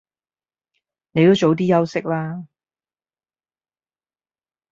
[1.11, 2.47] 你都早啲休息啦